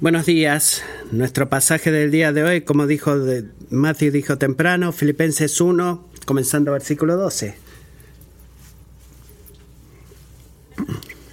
[0.00, 0.84] Buenos días.
[1.10, 6.70] Nuestro pasaje del día de hoy, como dijo de, Matthew dijo temprano, Filipenses 1, comenzando
[6.70, 7.56] versículo 12.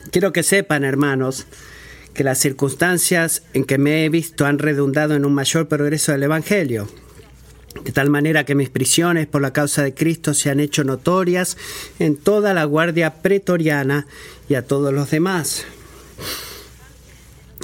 [0.10, 1.46] Quiero que sepan, hermanos,
[2.16, 6.24] que las circunstancias en que me he visto han redundado en un mayor progreso del
[6.24, 6.88] Evangelio,
[7.84, 11.56] de tal manera que mis prisiones por la causa de Cristo se han hecho notorias
[12.00, 14.08] en toda la guardia pretoriana
[14.50, 15.66] y a todos los demás.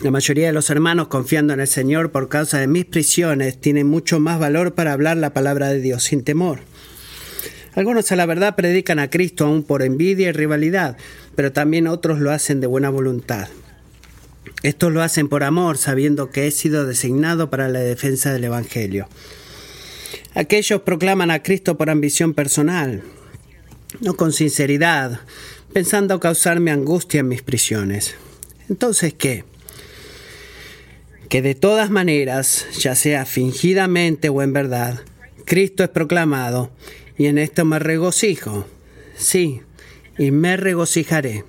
[0.02, 3.86] La mayoría de los hermanos, confiando en el Señor por causa de mis prisiones, tienen
[3.86, 6.62] mucho más valor para hablar la palabra de Dios sin temor.
[7.76, 10.98] Algunos a la verdad predican a Cristo aún por envidia y rivalidad,
[11.36, 13.50] pero también otros lo hacen de buena voluntad.
[14.64, 19.08] Estos lo hacen por amor, sabiendo que he sido designado para la defensa del Evangelio.
[20.34, 23.04] Aquellos proclaman a Cristo por ambición personal,
[24.00, 25.20] no con sinceridad,
[25.74, 28.16] pensando causarme angustia en mis prisiones.
[28.68, 29.51] Entonces, ¿qué?
[31.32, 35.00] Que de todas maneras, ya sea fingidamente o en verdad,
[35.46, 36.72] Cristo es proclamado,
[37.18, 38.68] y en esto me regocijo.
[39.16, 39.62] Sí,
[40.18, 41.46] y me regocijaré.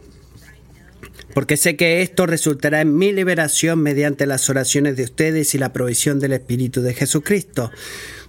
[1.34, 5.72] Porque sé que esto resultará en mi liberación mediante las oraciones de ustedes y la
[5.72, 7.72] provisión del Espíritu de Jesucristo,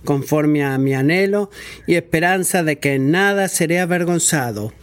[0.04, 1.52] conforme a mi anhelo
[1.86, 4.74] y esperanza de que en nada seré avergonzado,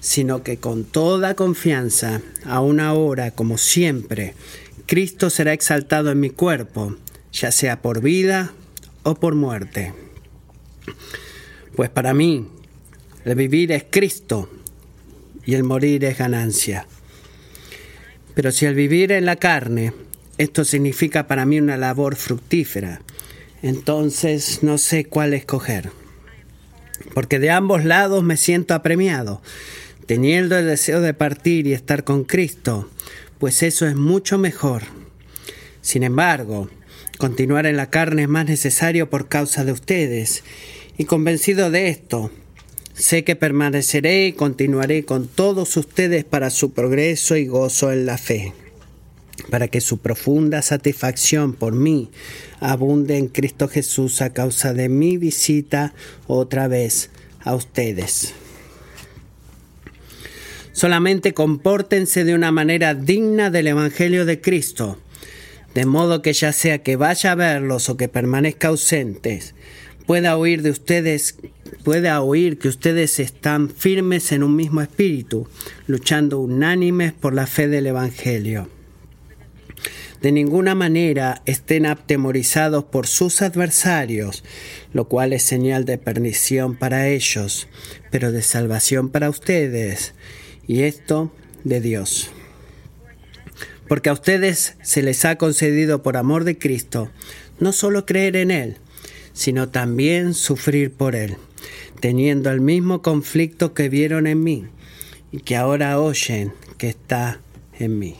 [0.00, 4.34] sino que con toda confianza, aún ahora como siempre,
[4.88, 6.96] Cristo será exaltado en mi cuerpo,
[7.30, 8.54] ya sea por vida
[9.02, 9.92] o por muerte.
[11.76, 12.48] Pues para mí,
[13.26, 14.48] el vivir es Cristo
[15.44, 16.86] y el morir es ganancia.
[18.32, 19.92] Pero si el vivir en la carne,
[20.38, 23.02] esto significa para mí una labor fructífera,
[23.60, 25.90] entonces no sé cuál escoger.
[27.12, 29.42] Porque de ambos lados me siento apremiado,
[30.06, 32.88] teniendo el deseo de partir y estar con Cristo,
[33.38, 34.82] pues eso es mucho mejor.
[35.80, 36.68] Sin embargo,
[37.18, 40.44] continuar en la carne es más necesario por causa de ustedes,
[40.96, 42.30] y convencido de esto,
[42.94, 48.18] sé que permaneceré y continuaré con todos ustedes para su progreso y gozo en la
[48.18, 48.52] fe,
[49.50, 52.10] para que su profunda satisfacción por mí
[52.58, 55.94] abunde en Cristo Jesús a causa de mi visita
[56.26, 57.10] otra vez
[57.44, 58.34] a ustedes.
[60.78, 64.96] Solamente compórtense de una manera digna del Evangelio de Cristo,
[65.74, 69.56] de modo que ya sea que vaya a verlos o que permanezca ausentes,
[70.06, 71.34] pueda oír de ustedes,
[71.82, 75.48] pueda oír que ustedes están firmes en un mismo espíritu,
[75.88, 78.68] luchando unánimes por la fe del Evangelio.
[80.22, 84.44] De ninguna manera estén atemorizados por sus adversarios,
[84.92, 87.66] lo cual es señal de perdición para ellos,
[88.12, 90.14] pero de salvación para ustedes
[90.68, 91.32] y esto
[91.64, 92.30] de Dios.
[93.88, 97.10] Porque a ustedes se les ha concedido por amor de Cristo
[97.58, 98.76] no solo creer en Él,
[99.32, 101.36] sino también sufrir por Él,
[102.00, 104.66] teniendo el mismo conflicto que vieron en mí
[105.32, 107.40] y que ahora oyen que está
[107.78, 108.16] en mí.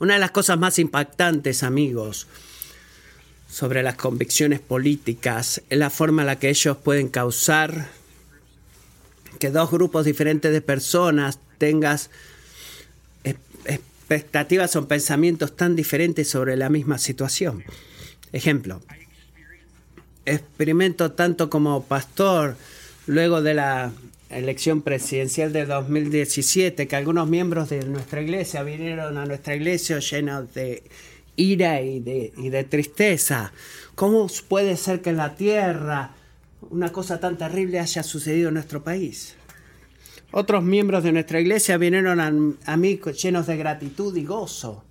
[0.00, 2.26] Una de las cosas más impactantes, amigos,
[3.48, 7.88] sobre las convicciones políticas es la forma en la que ellos pueden causar
[9.38, 12.10] que dos grupos diferentes de personas tengas
[14.04, 17.64] expectativas o pensamientos tan diferentes sobre la misma situación.
[18.32, 18.82] Ejemplo,
[20.26, 22.56] experimento tanto como pastor
[23.06, 23.92] luego de la
[24.30, 30.52] elección presidencial de 2017 que algunos miembros de nuestra iglesia vinieron a nuestra iglesia llenos
[30.54, 30.82] de
[31.36, 33.52] ira y de, y de tristeza.
[33.94, 36.10] ¿Cómo puede ser que en la tierra
[36.74, 39.36] una cosa tan terrible haya sucedido en nuestro país.
[40.32, 44.84] Otros miembros de nuestra iglesia vinieron a, mí llenos de gratitud y gozo.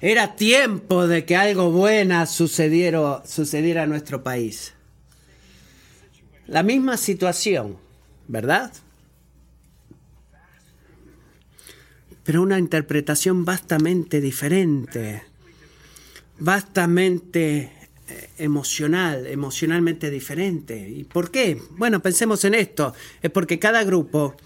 [0.00, 4.74] Era tiempo de que algo bueno sucediera, sucediera en nuestro país.
[6.48, 7.76] La misma situación,
[8.26, 8.72] ¿verdad?
[12.24, 15.22] Pero una interpretación vastamente diferente,
[16.40, 17.77] vastamente
[18.38, 20.88] emocional, emocionalmente diferente.
[20.88, 21.60] ¿Y por qué?
[21.70, 22.94] Bueno, pensemos en esto.
[23.22, 24.36] Es porque cada grupo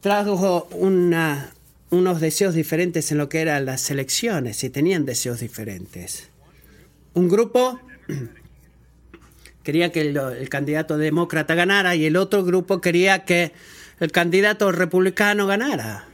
[0.00, 1.52] trajo una,
[1.90, 6.28] unos deseos diferentes en lo que eran las elecciones y tenían deseos diferentes.
[7.14, 7.80] Un grupo
[9.62, 13.52] quería que el, candidato demócrata ganara y el otro grupo quería que
[13.98, 16.06] el candidato republicano ganara.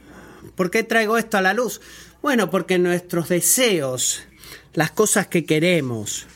[0.55, 1.81] ¿Por qué traigo esto a la luz?
[2.21, 4.26] Bueno, porque nuestros deseos
[4.77, 6.27] las cosas que queremos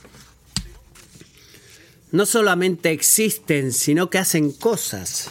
[2.11, 5.29] no solamente existen, sino que hacen cosas.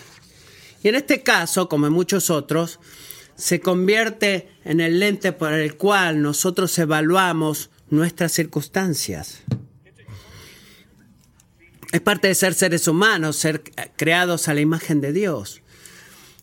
[0.84, 2.78] Y en este caso, como en muchos otros,
[3.34, 9.40] se convierte en el lente por el cual nosotros evaluamos nuestras circunstancias.
[11.90, 13.64] Es parte de ser seres humanos, ser
[13.96, 15.62] creados a la imagen de Dios.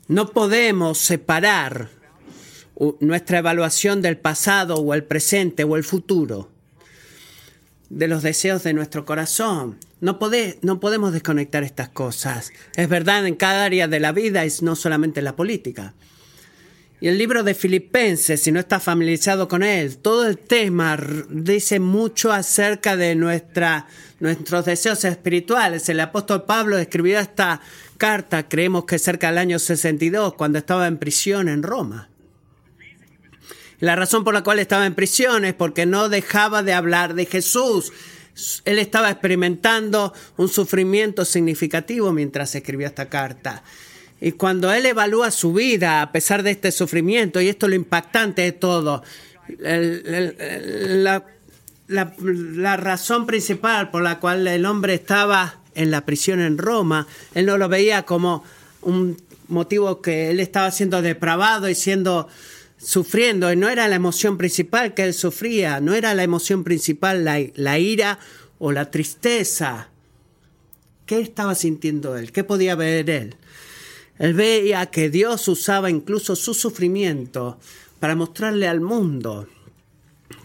[0.10, 1.92] No podemos separar
[3.00, 6.57] nuestra evaluación del pasado o el presente o el futuro
[7.90, 9.78] de los deseos de nuestro corazón.
[10.02, 10.20] No,
[10.62, 12.52] no podemos desconectar estas cosas.
[12.76, 15.94] Es verdad en cada área de la vida y no solamente en la política.
[17.00, 20.98] Y el libro de Filipenses, si no está familiarizado con él, todo el tema
[21.30, 23.86] dice mucho acerca de nuestra,
[24.20, 25.90] nuestros deseos espirituales.
[25.90, 27.62] El apóstol Pablo escribió esta
[27.98, 32.10] carta, creemos que cerca del año 62, cuando estaba en prisión en Roma.
[33.80, 37.26] La razón por la cual estaba en prisión es porque no dejaba de hablar de
[37.26, 37.92] Jesús.
[38.66, 43.64] Él estaba experimentando un sufrimiento significativo mientras escribió esta carta.
[44.20, 47.76] Y cuando él evalúa su vida a pesar de este sufrimiento, y esto es lo
[47.76, 49.04] impactante de todo,
[51.88, 57.46] la, razón principal por la cual el hombre estaba en la prisión en Roma, él
[57.46, 58.44] no lo veía como
[58.82, 62.28] un motivo que él estaba siendo depravado y siendo
[62.78, 67.26] sufriendo, y no era la emoción principal que él sufría, no era la emoción principal
[67.26, 68.20] la, la ira
[68.60, 69.90] o la tristeza.
[71.06, 72.32] ¿Qué estaba sintiendo él?
[72.32, 73.36] ¿Qué podía ver él?
[74.20, 77.60] Él veía que Dios usaba incluso su sufrimiento
[78.00, 79.48] para mostrarle al mundo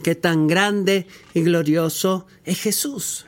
[0.02, 3.26] que tan grande y glorioso es Jesús.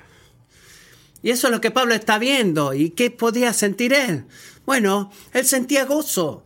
[1.23, 2.75] Y eso es lo que Pablo está viendo.
[2.75, 4.27] ¿Y qué podía sentir él?
[4.67, 6.45] Bueno, él sentía gozo.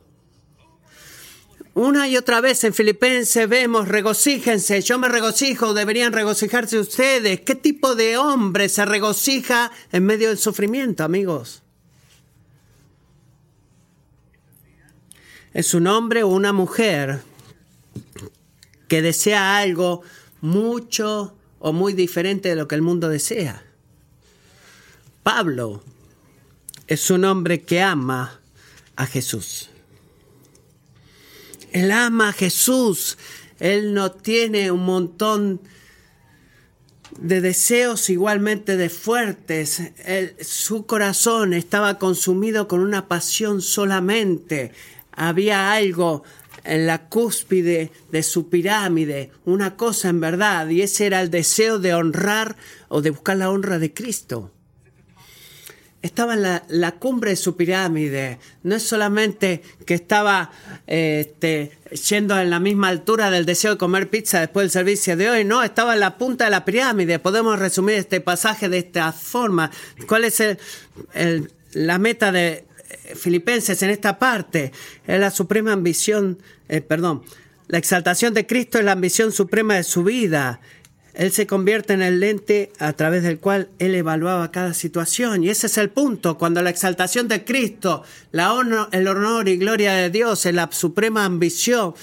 [1.79, 7.43] Una y otra vez en Filipenses vemos, regocíjense, yo me regocijo, deberían regocijarse ustedes.
[7.43, 11.63] ¿Qué tipo de hombre se regocija en medio del sufrimiento, amigos?
[15.55, 17.23] es un hombre o una mujer
[18.89, 20.03] que desea algo
[20.41, 23.63] mucho o muy diferente de lo que el mundo desea.
[25.23, 25.81] Pablo
[26.89, 28.41] es un hombre que ama
[28.97, 29.71] a Jesús.
[31.73, 33.19] Él ama a Jesús.
[33.61, 35.61] Él no tiene un montón
[37.19, 39.83] de deseos igualmente de fuertes.
[40.41, 44.73] su corazón estaba consumido con una pasión solamente
[45.19, 46.23] había algo
[46.65, 51.79] en la cúspide de su pirámide, una cosa en verdad, y ese era el deseo
[51.79, 52.57] de honrar
[52.89, 54.53] o de buscar la honra de Cristo.
[56.01, 56.43] Estaba en
[56.81, 60.53] la, cumbre de su pirámide, no es solamente que estaba
[60.87, 61.73] este,
[62.09, 65.45] yendo en la misma altura del deseo de comer pizza después del servicio de hoy,
[65.45, 67.19] no, estaba en la punta de la pirámide.
[67.19, 69.73] Podemos resumir este pasaje de esta forma.
[70.07, 70.41] ¿Cuál es
[71.73, 72.69] la meta de,
[73.15, 74.73] Filipenses en esta parte
[75.07, 77.23] es la suprema ambición, eh, perdón,
[77.67, 80.61] la exaltación de Cristo es la ambición suprema de su vida.
[81.19, 85.43] Él se convierte en el lente a través del cual él evaluaba cada situación.
[85.43, 89.57] Y ese es el punto, cuando la exaltación de Cristo, la honor, el honor y
[89.57, 91.95] gloria de Dios la suprema ambición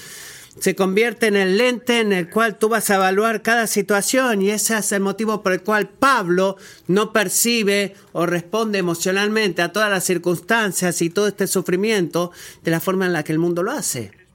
[0.60, 4.50] se convierte en el lente en el cual tú vas a evaluar cada situación y
[4.50, 9.90] ese es el motivo por el cual Pablo no percibe o responde emocionalmente a todas
[9.90, 12.32] las circunstancias y todo este sufrimiento
[12.64, 14.25] de la forma en la que el mundo lo hace.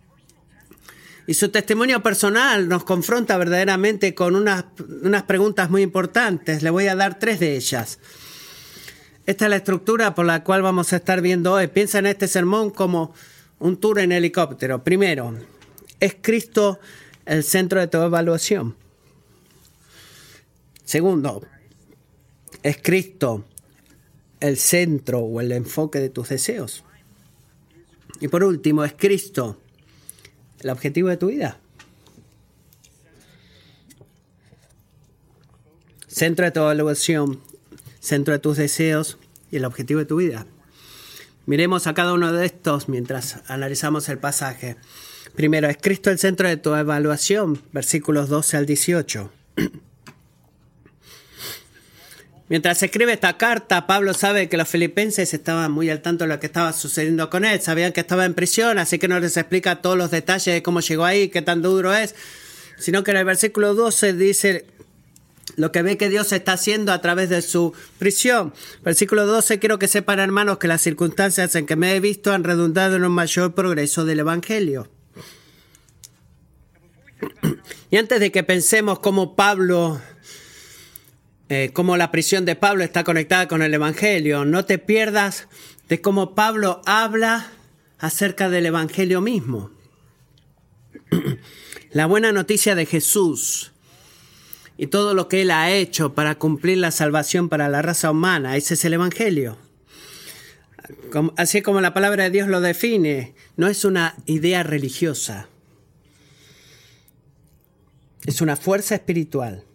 [1.31, 4.65] Y su testimonio personal nos confronta verdaderamente con unas,
[5.01, 6.61] unas preguntas muy importantes.
[6.61, 7.99] Le voy a dar tres de ellas.
[9.25, 11.67] Esta es la estructura por la cual vamos a estar viendo hoy.
[11.67, 13.13] Piensa en este sermón como
[13.59, 14.83] un tour en helicóptero.
[14.83, 15.33] Primero,
[16.01, 16.81] ¿Es Cristo
[17.25, 18.75] el centro de tu evaluación?
[20.83, 21.45] Segundo,
[22.61, 23.45] ¿es Cristo
[24.41, 26.83] el centro o el enfoque de tus deseos?
[28.19, 29.61] Y por último, ¿es Cristo
[30.61, 31.57] el objetivo de tu vida?
[36.07, 37.39] Centro de tu evaluación,
[37.99, 39.17] centro de tus deseos
[39.51, 40.45] y el objetivo de tu vida.
[41.45, 44.77] Miremos a cada uno de estos mientras analizamos el pasaje.
[45.35, 49.31] Primero, es Cristo el centro de tu evaluación, versículos 12 al 18.
[52.51, 56.37] Mientras escribe esta carta, Pablo sabe que los filipenses estaban muy al tanto de lo
[56.41, 59.81] que estaba sucediendo con él, sabían que estaba en prisión, así que no les explica
[59.81, 62.13] todos los detalles de cómo llegó ahí, qué tan duro es,
[62.77, 64.65] sino que en el versículo 12 dice
[65.55, 68.53] lo que ve que Dios está haciendo a través de su prisión.
[68.83, 72.43] Versículo 12, quiero que sepan hermanos que las circunstancias en que me he visto han
[72.43, 74.89] redundado en un mayor progreso del Evangelio.
[77.89, 80.01] Y antes de que pensemos cómo Pablo,
[81.53, 85.49] eh, cómo la prisión de Pablo está conectada con el Evangelio, no te pierdas
[85.89, 87.51] de cómo Pablo habla
[87.99, 89.69] acerca del Evangelio mismo.
[91.91, 93.73] La buena noticia de Jesús
[94.77, 98.55] y todo lo que Él ha hecho para cumplir la salvación para la raza humana,
[98.55, 99.57] ese es el Evangelio.
[101.35, 105.49] Así como la palabra de Dios lo define, no es una idea religiosa,
[108.25, 109.65] es una fuerza espiritual,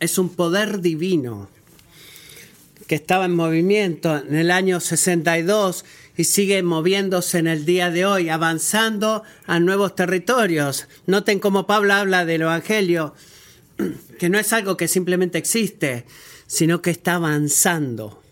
[0.00, 1.48] es un poder divino
[2.86, 5.84] que estaba en movimiento en el año 62
[6.16, 10.86] y sigue moviéndose en el día de hoy, avanzando a nuevos territorios.
[11.06, 13.14] Noten cómo Pablo habla del Evangelio,
[14.18, 16.04] que no es algo que simplemente existe,
[16.46, 18.22] sino que está avanzando,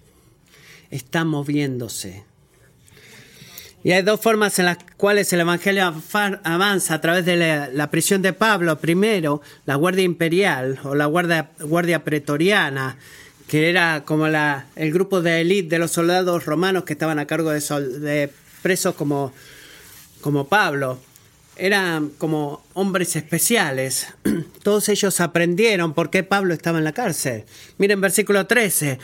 [0.90, 2.24] está moviéndose.
[3.84, 5.92] Y hay dos formas en las cuales el Evangelio
[6.44, 8.78] avanza a través de la, prisión de Pablo.
[8.78, 12.96] Primero, la Guardia Imperial o la Guardia, Pretoriana,
[13.48, 17.50] que era como el grupo de élite de los soldados romanos que estaban a cargo
[17.50, 18.30] de, de
[18.62, 19.32] presos como,
[20.20, 21.00] como Pablo.
[21.56, 24.06] Eran como hombres especiales.
[24.62, 27.44] Todos ellos aprendieron por qué Pablo estaba en la cárcel.
[27.78, 29.00] Miren versículo 13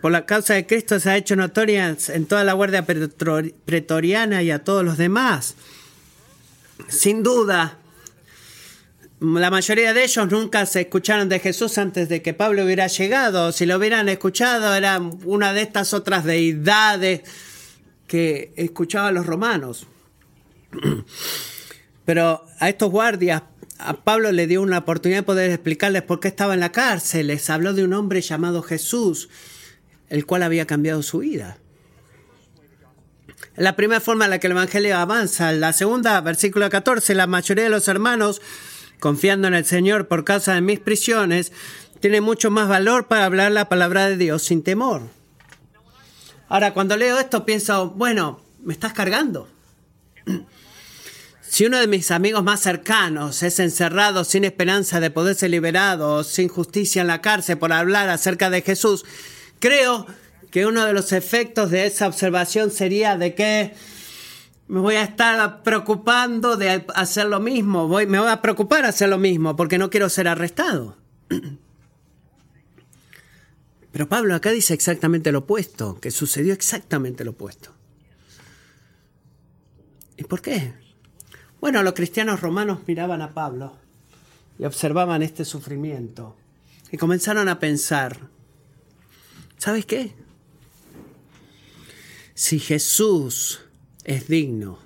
[0.00, 4.50] por la causa de Cristo se ha hecho notoria en toda la guardia pretoriana y
[4.50, 5.56] a todos los demás.
[6.88, 7.78] Sin duda,
[9.20, 13.50] la mayoría de ellos nunca se escucharon de Jesús antes de que Pablo hubiera llegado.
[13.52, 17.22] Si lo hubieran escuchado, era una de estas otras deidades
[18.06, 19.86] que escuchaban los romanos.
[22.04, 23.42] Pero a estos guardias,
[23.78, 27.28] a Pablo le dio una oportunidad de poder explicarles por qué estaba en la cárcel.
[27.28, 29.30] Les habló de un hombre llamado Jesús
[30.08, 31.58] el cual había cambiado su vida.
[33.56, 35.50] La primera forma en la que el Evangelio avanza.
[35.52, 38.42] La segunda, versículo 14, la mayoría de los hermanos,
[39.00, 41.52] confiando en el Señor por causa de mis prisiones,
[42.00, 45.02] tiene mucho más valor para hablar la palabra de Dios sin temor.
[46.48, 49.48] Ahora, cuando leo esto, pienso, bueno, me estás cargando.
[51.48, 56.22] Si uno de mis amigos más cercanos es encerrado sin esperanza de poder ser liberado,
[56.24, 59.04] sin justicia en la cárcel por hablar acerca de Jesús,
[59.58, 60.06] Creo
[60.50, 63.74] que uno de los efectos de esa observación sería de que
[64.68, 69.08] me voy a estar preocupando de hacer lo mismo, voy, me voy a preocupar hacer
[69.08, 70.96] lo mismo porque no quiero ser arrestado.
[73.92, 77.70] Pero Pablo acá dice exactamente lo opuesto, que sucedió exactamente lo opuesto.
[80.16, 80.74] ¿Y por qué?
[81.60, 83.76] Bueno, los cristianos romanos miraban a Pablo
[84.58, 86.36] y observaban este sufrimiento
[86.90, 88.18] y comenzaron a pensar,
[89.58, 90.12] ¿Sabes qué?
[92.34, 93.60] Si Jesús
[94.04, 94.78] es digno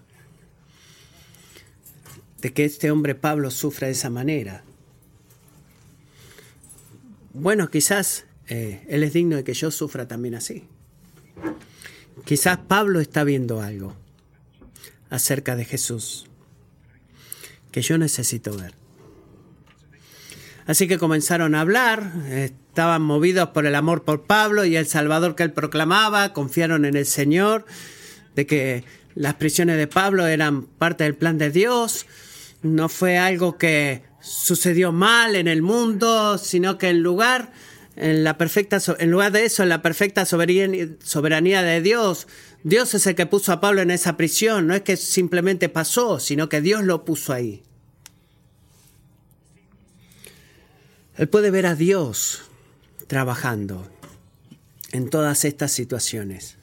[2.41, 4.63] de que este hombre Pablo sufra de esa manera,
[7.33, 10.65] bueno, quizás eh, Él es digno de que yo sufra también así.
[12.25, 13.95] Quizás Pablo está viendo algo
[15.11, 16.27] acerca de Jesús
[17.73, 18.75] que yo necesito ver.
[20.67, 22.13] Así que comenzaron a hablar,
[22.81, 26.97] estaban movidos por el amor por Pablo y el Salvador que él proclamaba, confiaron en
[26.97, 27.67] el Señor,
[28.35, 28.85] de que
[29.15, 32.07] las prisiones de Pablo eran parte del plan de Dios,
[32.63, 37.53] no fue algo que sucedió mal en el mundo, sino que en lugar,
[37.97, 42.29] en, la perfecta, en lugar de eso, en la perfecta soberanía de Dios,
[42.63, 46.19] Dios es el que puso a Pablo en esa prisión, no es que simplemente pasó,
[46.19, 47.63] sino que Dios lo puso ahí.
[51.19, 52.45] Él puede ver a Dios
[53.11, 53.91] trabajando
[54.93, 56.59] en todas estas situaciones,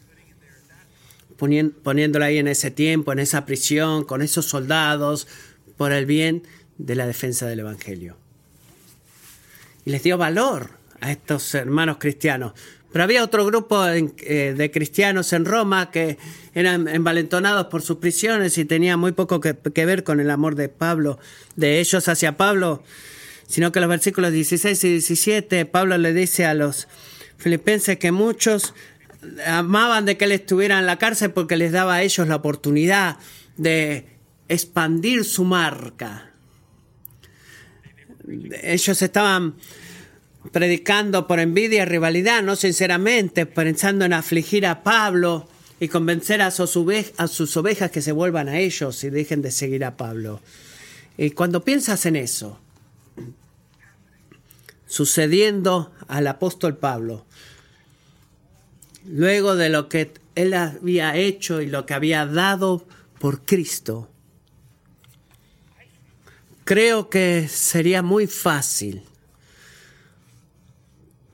[1.35, 5.27] poniéndola ahí en ese tiempo, en esa prisión, con esos soldados,
[5.75, 6.43] por el bien
[6.77, 8.15] de la defensa del Evangelio.
[9.83, 10.69] Y les dio valor
[11.01, 12.53] a estos hermanos cristianos.
[12.93, 16.17] Pero había otro grupo eh, de cristianos en Roma que
[16.53, 20.55] eran envalentonados por sus prisiones y tenían muy poco que, que ver con el amor
[20.55, 21.19] de Pablo,
[21.57, 22.83] de ellos hacia Pablo
[23.47, 26.87] sino que los versículos 16 y 17, Pablo le dice a los
[27.37, 28.73] filipenses que muchos
[29.45, 33.17] amaban de que él estuviera en la cárcel porque les daba a ellos la oportunidad
[33.55, 34.05] de
[34.49, 36.31] expandir su marca.
[38.61, 39.55] Ellos estaban
[40.51, 45.47] predicando por envidia y rivalidad, no sinceramente, pensando en afligir a Pablo
[45.79, 46.77] y convencer a sus,
[47.17, 50.41] a sus ovejas que se vuelvan a ellos y dejen de seguir a Pablo.
[51.17, 52.59] Y cuando piensas en eso,
[54.87, 57.25] sucediendo al apóstol Pablo,
[59.05, 62.85] luego de lo que él había hecho y lo que había dado
[63.19, 64.09] por Cristo,
[66.63, 69.03] creo que sería muy fácil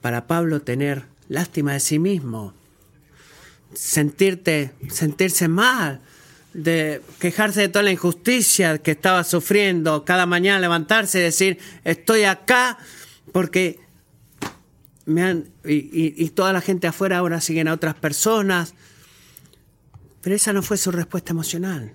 [0.02, 2.54] para Pablo tener lástima de sí mismo,
[3.74, 6.02] sentirte, sentirse mal
[6.54, 12.24] de quejarse de toda la injusticia que estaba sufriendo, cada mañana levantarse y decir, estoy
[12.24, 12.78] acá
[13.34, 13.80] porque
[15.06, 18.74] me han, y, toda la gente afuera ahora siguen a otras personas.
[20.22, 21.92] Pero esa no fue su respuesta emocional.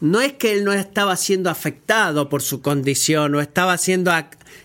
[0.00, 4.12] No es que él no estaba siendo afectado por su condición o estaba siendo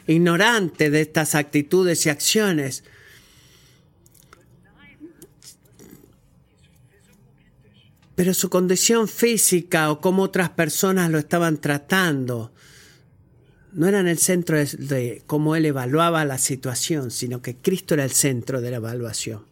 [0.08, 2.84] ignorante de estas actitudes y acciones.
[8.16, 12.55] Pero su condición física o cómo otras personas lo estaban tratando
[13.76, 18.06] no era en el centro de, cómo él evaluaba la situación, sino que Cristo era
[18.06, 19.46] el centro de la evaluación.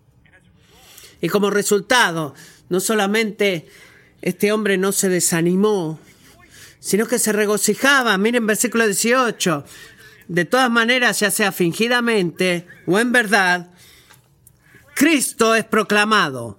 [1.20, 2.34] Y como resultado,
[2.70, 3.68] no solamente
[4.22, 6.00] este hombre no se desanimó,
[6.80, 8.18] sino que se regocijaba.
[8.18, 9.66] Miren versículo 18.
[10.30, 13.72] De todas maneras, ya sea fingidamente o en verdad,
[14.96, 16.58] Cristo es proclamado.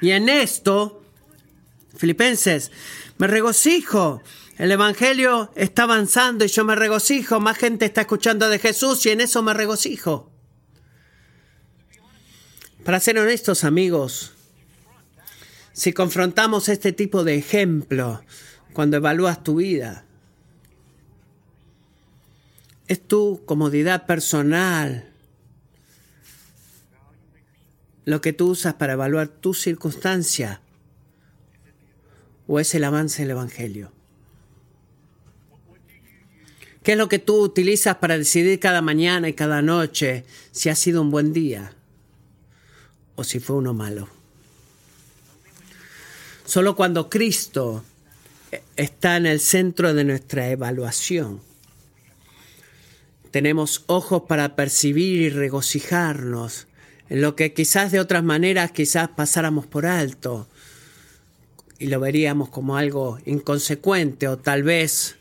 [0.00, 1.00] Y en esto,
[1.96, 2.72] Filipenses,
[3.18, 4.20] me regocijo.
[4.58, 7.38] El Evangelio está avanzando y yo me regocijo.
[7.38, 10.32] Más gente está escuchando de Jesús y en eso me regocijo.
[12.84, 14.32] Para ser honestos amigos,
[15.72, 18.20] si confrontamos este tipo de ejemplo
[18.72, 20.04] cuando evalúas tu vida,
[22.88, 25.12] es tu comodidad personal,
[28.06, 30.62] lo que tú usas para evaluar tu circunstancia
[32.48, 33.97] o es el avance del Evangelio?
[36.88, 40.74] ¿Qué es lo que tú utilizas para decidir cada mañana y cada noche si ha
[40.74, 41.74] sido un buen día
[43.14, 44.08] o si fue uno malo?
[46.46, 47.84] Solo cuando Cristo
[48.74, 51.42] está en el centro de nuestra evaluación,
[53.32, 56.68] tenemos ojos para percibir y regocijarnos
[57.10, 60.48] en lo que quizás de otras maneras quizás pasáramos por alto
[61.78, 65.18] y lo veríamos como algo inconsecuente o tal vez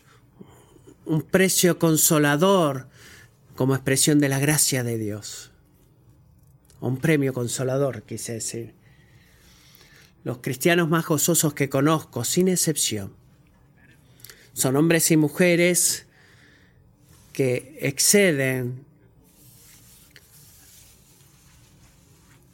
[1.07, 2.87] un precio consolador
[3.55, 5.51] como expresión de la gracia de Dios.
[6.79, 8.75] Un premio consolador, quise decir.
[10.23, 13.13] Los cristianos más gozosos que conozco, sin excepción,
[14.53, 16.05] son hombres y mujeres
[17.31, 18.85] que exceden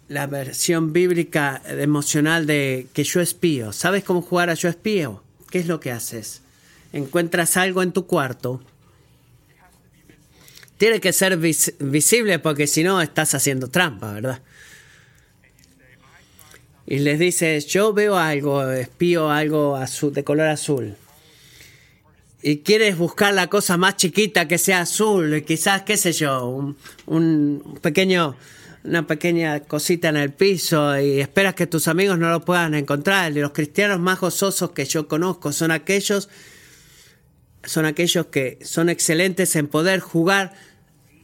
[0.10, 3.74] la versión bíblica emocional de que yo espío.
[3.74, 5.24] ¿Sabes cómo jugar a yo espío?
[5.50, 6.43] ¿Qué es lo que haces?
[6.94, 8.62] Encuentras algo en tu cuarto.
[10.78, 14.42] Tiene que ser visible porque si no estás haciendo trampa, ¿verdad?
[16.86, 20.96] Y les dices, yo veo algo, espío algo azul, de color azul.
[22.42, 26.76] Y quieres buscar la cosa más chiquita que sea azul, quizás, qué sé yo,
[27.06, 28.36] un, pequeño
[28.84, 33.32] una pequeña cosita en el piso y esperas que tus amigos no lo puedan encontrar.
[33.32, 36.28] Y los cristianos más gozosos que yo conozco son aquellos,
[37.64, 40.54] son aquellos que son excelentes en poder jugar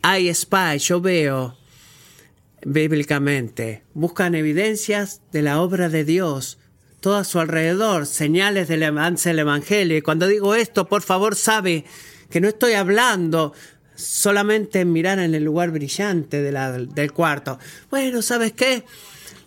[0.04, 1.58] I spy, yo veo
[2.66, 3.84] bíblicamente.
[3.94, 6.58] Buscan evidencias de la obra de Dios
[7.00, 9.98] todo a su alrededor, señales del avance del Evangelio.
[9.98, 11.86] Y cuando digo esto, por favor, sabe
[12.30, 13.54] que no estoy hablando
[13.96, 17.60] solamente mirar en el lugar brillante del cuarto.
[17.90, 18.84] Bueno, ¿sabes qué?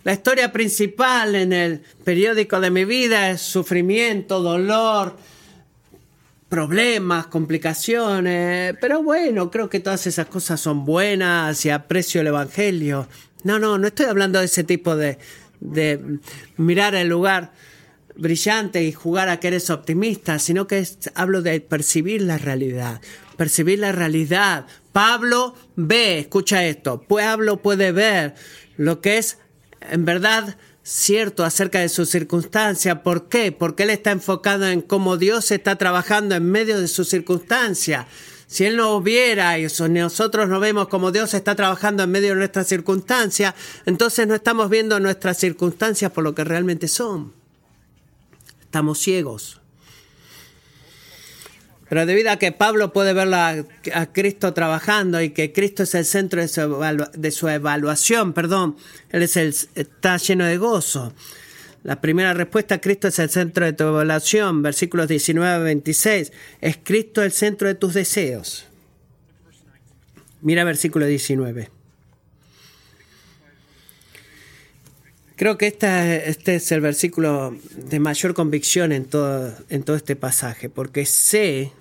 [0.03, 5.15] La historia principal en el periódico de mi vida es sufrimiento, dolor,
[6.53, 13.07] problemas, complicaciones, pero bueno, creo que todas esas cosas son buenas y aprecio el Evangelio.
[13.43, 15.17] No, no, no estoy hablando de ese tipo de,
[15.59, 16.19] de
[16.57, 17.53] mirar el lugar
[18.15, 23.01] brillante y jugar a que eres optimista, sino que hablo de percibir la realidad
[23.35, 24.67] percibir la realidad.
[24.91, 28.35] Pablo ve, escucha esto, Pablo puede ver
[28.77, 29.39] lo que es
[29.81, 33.01] en verdad cierto acerca de su circunstancia.
[33.03, 33.51] ¿Por qué?
[33.51, 38.07] Porque él está enfocado en cómo Dios está trabajando en medio de su circunstancia.
[38.45, 42.35] Si Él no viera y nosotros no vemos cómo Dios está trabajando en medio de
[42.35, 43.55] nuestra circunstancia,
[43.87, 47.33] entonces no estamos viendo nuestras circunstancias por lo que realmente son.
[48.61, 49.62] Estamos ciegos.
[51.93, 53.65] Pero debido a que Pablo puede ver a,
[54.11, 56.47] Cristo trabajando y que Cristo es el centro de
[57.31, 58.77] su, evaluación, perdón,
[59.11, 61.13] Él está lleno de gozo.
[61.83, 66.31] La primera respuesta, Cristo es el centro de tu evaluación, versículos 19 a 26.
[66.61, 68.65] Es Cristo el centro de tus deseos.
[70.41, 71.69] Mira versículo 19.
[75.35, 80.71] Creo que este es el versículo de mayor convicción en todo, en todo este pasaje,
[80.71, 81.71] porque sé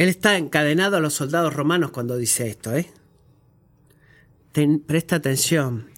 [0.00, 2.90] Él está encadenado a los soldados romanos cuando dice esto, ¿eh?
[4.86, 5.90] presta atención,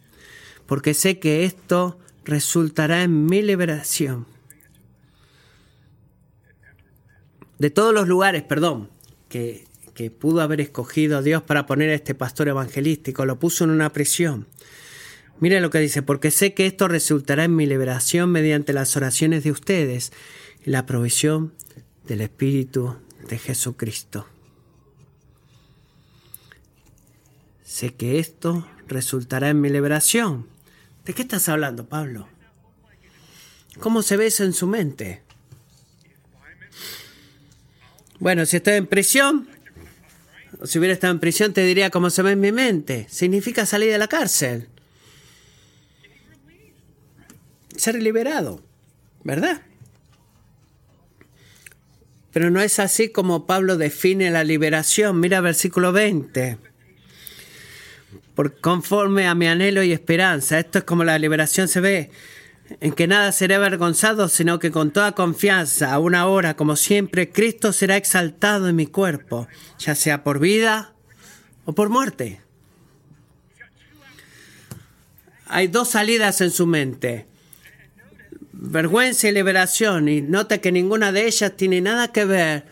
[0.67, 4.27] porque sé que esto resultará en mi liberación.
[7.61, 8.91] De todos los lugares, perdón,
[9.29, 13.71] que, que pudo haber escogido Dios para poner a este pastor evangelístico, lo puso en
[13.71, 14.49] una prisión.
[15.38, 19.45] Mire lo que dice, porque sé que esto resultará en mi liberación mediante las oraciones
[19.45, 20.12] de ustedes
[20.67, 21.55] y la provisión
[22.05, 22.97] del Espíritu
[23.29, 24.27] de Jesucristo.
[27.65, 30.47] Sé que esto resultará en mi liberación.
[31.05, 32.29] ¿De qué estás hablando, Pablo?
[33.81, 35.23] ¿Cómo se ve eso en su mente?
[38.19, 39.49] Bueno, si estoy en prisión,
[40.61, 43.07] o si hubiera estado en prisión, te diría cómo se ve en mi mente.
[43.11, 44.69] Significa salir de la cárcel.
[47.75, 48.63] Ser liberado,
[49.25, 49.63] ¿verdad?
[52.33, 55.21] Pero no es así como Pablo define la liberación.
[55.21, 56.59] Mira versículo 20
[58.35, 60.59] por conforme a mi anhelo y esperanza.
[60.59, 62.11] Esto es como la liberación se ve,
[62.81, 67.31] en que nada será avergonzado, sino que con toda confianza, a una hora, como siempre,
[67.31, 70.95] Cristo será exaltado en mi cuerpo, ya sea por vida
[71.64, 72.40] o por muerte.
[75.47, 77.27] Hay dos salidas en su mente,
[78.62, 82.64] vergüenza y liberación, y nota que ninguna de ellas tiene nada que ver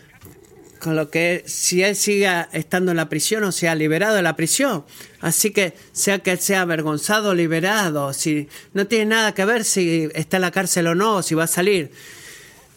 [0.78, 4.36] con lo que si él siga estando en la prisión o sea liberado de la
[4.36, 4.84] prisión.
[5.20, 10.08] Así que sea que sea avergonzado o liberado, si no tiene nada que ver si
[10.14, 11.90] está en la cárcel o no, si va a salir.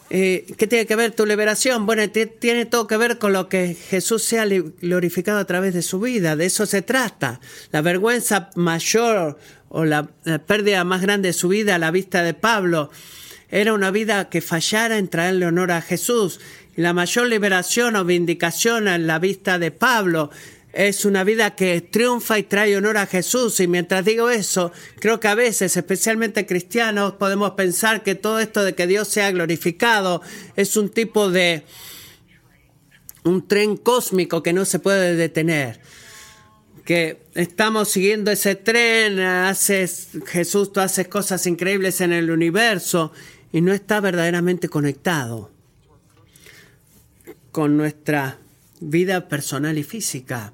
[0.10, 1.86] Eh, ¿Qué tiene que ver tu liberación?
[1.86, 6.00] Bueno, tiene todo que ver con lo que Jesús sea glorificado a través de su
[6.00, 6.36] vida.
[6.36, 7.40] De eso se trata.
[7.72, 9.40] La vergüenza mayor
[9.74, 10.08] o la,
[10.46, 12.92] pérdida más grande de su vida a la vista de Pablo
[13.50, 16.40] era una vida que fallara en traerle honor a Jesús
[16.76, 20.32] la mayor liberación o vindicación en la vista de Pablo
[20.74, 23.60] es una vida que triunfa y trae honor a Jesús.
[23.60, 28.64] Y mientras digo eso, creo que a veces, especialmente cristianos, podemos pensar que todo esto
[28.64, 30.24] de que Dios sea glorificado
[30.56, 31.64] es un tipo de
[33.24, 35.80] un tren cósmico que no se puede detener.
[36.86, 43.14] Que estamos siguiendo ese tren, haces, Jesús, tú haces cosas increíbles en el universo
[43.54, 45.50] y no está verdaderamente conectado
[47.52, 48.40] con nuestra
[48.82, 50.54] vida personal y física.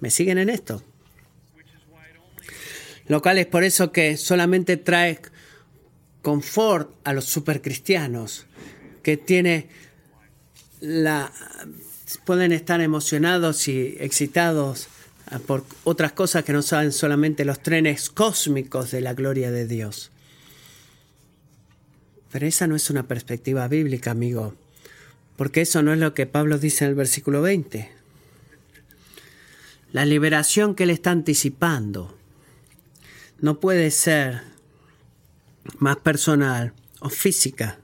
[0.00, 0.82] ¿Me siguen en esto?
[3.06, 5.20] Lo cual es por eso que solamente trae
[6.22, 8.46] confort a los supercristianos,
[9.02, 9.68] que tiene
[10.80, 11.32] la
[12.24, 14.88] pueden estar emocionados y excitados
[15.46, 20.10] por otras cosas que no saben solamente los trenes cósmicos de la gloria de Dios.
[22.32, 24.54] Pero esa no es una perspectiva bíblica, amigo
[25.40, 27.90] porque eso no es lo que Pablo dice en el versículo 20.
[29.90, 32.14] La liberación que él está anticipando
[33.40, 34.42] no puede ser
[35.78, 37.78] más personal o física.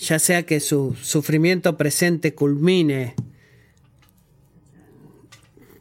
[0.00, 3.16] Ya sea que su sufrimiento presente culmine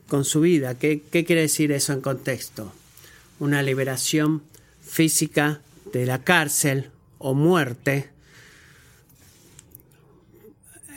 [0.07, 0.75] con su vida.
[0.75, 2.73] ¿Qué, ¿Qué, quiere decir eso en contexto?
[3.39, 4.43] Una liberación
[4.81, 5.61] física
[5.93, 8.09] de la cárcel o muerte,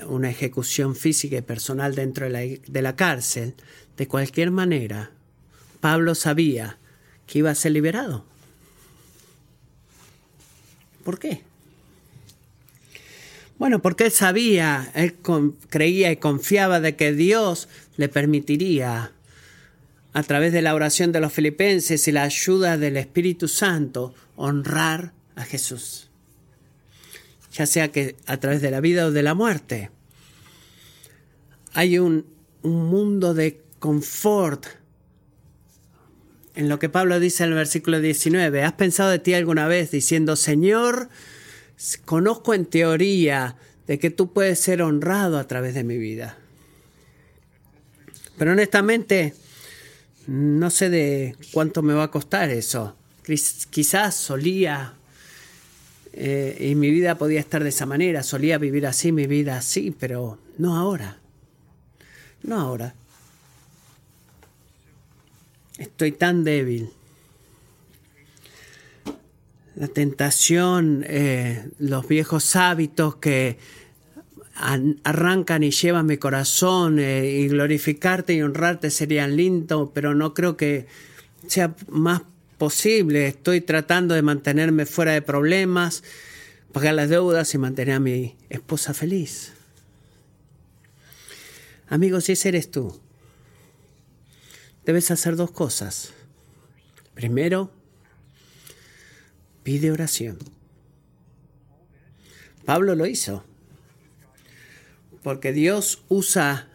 [0.06, 3.54] una ejecución física y personal dentro de la, de la cárcel,
[3.96, 5.10] de cualquier manera,
[5.80, 6.78] Pablo sabía
[7.26, 8.24] que iba a ser liberado.
[11.04, 11.42] ¿Por qué?
[13.60, 15.14] Bueno, porque él sabía, él
[15.68, 19.12] creía y confiaba de que Dios le permitiría,
[20.12, 25.12] a través de la oración de los filipenses y la ayuda del Espíritu Santo, honrar
[25.36, 26.10] a Jesús
[27.52, 29.90] ya sea que a través de la vida o de la muerte.
[31.72, 32.26] Hay un,
[32.62, 34.66] mundo de confort
[36.54, 38.62] en lo que Pablo dice en el versículo 19.
[38.62, 41.08] ¿Has pensado de ti alguna vez diciendo, Señor,
[42.04, 46.38] conozco en teoría de que tú puedes ser honrado a través de mi vida?
[48.38, 49.34] Pero honestamente,
[50.26, 52.96] no sé de cuánto me va a costar eso.
[53.70, 54.94] Quizás solía
[56.12, 59.94] eh, y mi vida podía estar de esa manera, solía vivir así, mi vida así,
[59.98, 61.18] pero no ahora.
[62.42, 62.94] No ahora.
[65.78, 66.90] Estoy tan débil.
[69.80, 73.56] La tentación, eh, los viejos hábitos que
[74.54, 80.58] arrancan y llevan mi corazón eh, y glorificarte y honrarte serían lindos, pero no creo
[80.58, 80.86] que
[81.46, 82.20] sea más
[82.58, 83.26] posible.
[83.26, 86.04] Estoy tratando de mantenerme fuera de problemas,
[86.74, 89.54] pagar las deudas y mantener a mi esposa feliz.
[91.88, 93.00] Amigos, si ese eres tú,
[94.84, 96.12] debes hacer dos cosas.
[97.14, 97.79] Primero,
[99.62, 100.38] pide oración.
[102.64, 103.44] Pablo lo hizo.
[105.22, 106.68] Porque Dios usa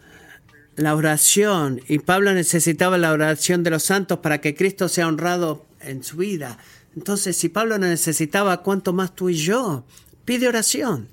[0.76, 5.66] la oración y Pablo necesitaba la oración de los santos para que Cristo sea honrado
[5.80, 6.58] en su vida.
[6.94, 9.84] Entonces, si Pablo no necesitaba, ¿cuánto más tú y yo?
[10.24, 11.08] Pide oración.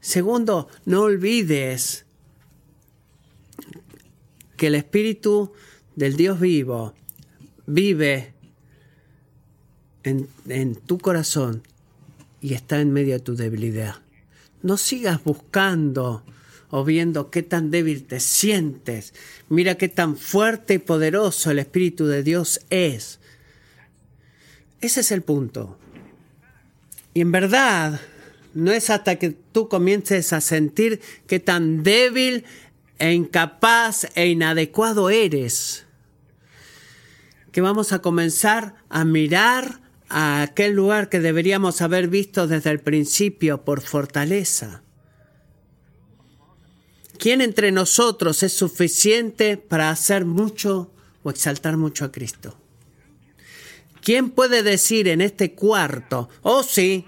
[0.00, 2.04] Segundo, no olvides
[4.56, 5.52] que el Espíritu
[5.96, 6.94] del Dios vivo
[7.66, 8.33] vive
[10.04, 11.62] en, tu corazón
[12.40, 13.96] y está en medio de tu debilidad.
[14.62, 16.22] No sigas buscando
[16.70, 19.14] o viendo qué tan débil te sientes.
[19.48, 23.20] Mira qué tan fuerte y poderoso el Espíritu de Dios es.
[24.80, 25.78] Ese es el punto.
[27.14, 28.00] Y en verdad,
[28.54, 32.44] no es hasta que tú comiences a sentir qué tan débil
[32.98, 35.84] e incapaz e inadecuado eres
[37.54, 39.80] que vamos a comenzar a mirar
[40.16, 44.84] a aquel lugar que deberíamos haber visto desde el principio por fortaleza.
[47.18, 50.92] ¿Quién entre nosotros es suficiente para hacer mucho
[51.24, 52.56] o exaltar mucho a Cristo?
[54.02, 57.04] ¿Quién puede decir en este cuarto, oh sí,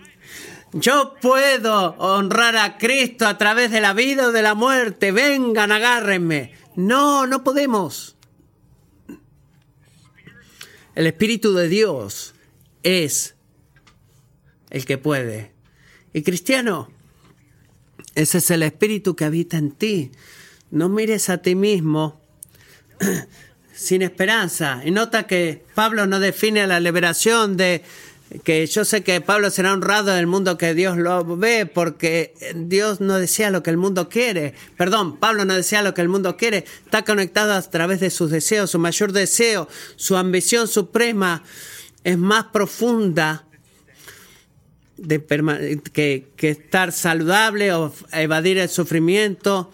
[0.73, 5.71] yo puedo honrar a Cristo a través de la vida o de la muerte, vengan,
[5.71, 6.55] agárrenme?
[6.75, 8.17] No, no podemos.
[10.97, 12.33] El Espíritu de Dios
[12.87, 13.35] es
[14.71, 15.51] el que puede.
[16.13, 16.89] Y cristiano,
[18.15, 20.13] ese es el Espíritu que habita en ti.
[20.71, 22.21] No mires a ti mismo
[23.75, 24.83] sin esperanza.
[24.85, 27.83] Y nota que Pablo no define la liberación de
[28.45, 32.35] que yo sé que Pablo será honrado en el mundo que Dios lo ve, porque
[32.55, 34.55] Dios no desea lo que el mundo quiere.
[34.77, 36.65] Perdón, Pablo no desea lo que el mundo quiere.
[36.85, 41.43] Está conectado a través de sus deseos, su mayor deseo, su ambición suprema
[42.07, 43.45] es más profunda
[45.93, 49.73] que, estar saludable o evadir el sufrimiento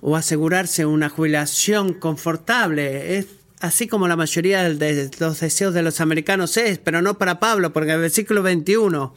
[0.00, 3.18] o asegurarse una jubilación confortable.
[3.18, 3.26] Es
[3.60, 7.70] así como la mayoría de los deseos de los americanos es, pero no para Pablo,
[7.74, 9.14] porque el versículo 21,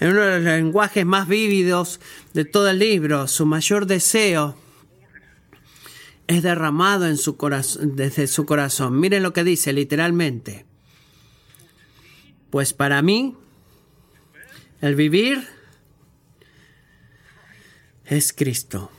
[0.00, 1.98] en uno de los lenguajes más vívidos
[2.34, 4.54] de todo el libro, su mayor deseo
[6.26, 9.00] es derramado en su corazón, desde su corazón.
[9.00, 10.67] Miren lo que dice literalmente.
[12.50, 13.36] Pues para mí,
[14.80, 15.46] el vivir
[18.06, 18.90] es Cristo.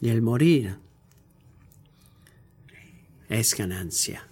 [0.00, 0.78] Y el morir
[3.28, 4.26] es ganancia.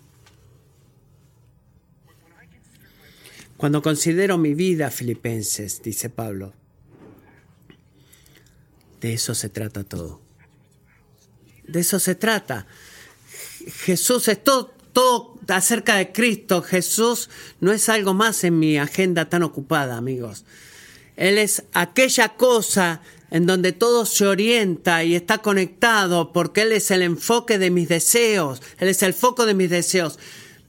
[3.56, 6.54] Cuando considero mi vida, filipenses, dice Pablo,
[9.00, 10.20] de eso se trata todo.
[11.68, 12.66] De eso se trata.
[13.84, 19.28] Jesús es todo, todo acerca de Cristo, Jesús no es algo más en mi agenda
[19.28, 20.44] tan ocupada, amigos.
[21.16, 26.90] Él es aquella cosa en donde todo se orienta y está conectado, porque Él es
[26.90, 30.18] el enfoque de mis deseos, Él es el foco de mis deseos.